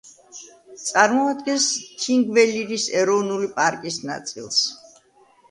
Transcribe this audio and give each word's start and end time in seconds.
წარმოადგენს 0.83 1.67
თინგველირის 2.05 2.87
ეროვნული 3.03 3.53
პარკის 3.61 4.01
ნაწილს. 4.09 4.65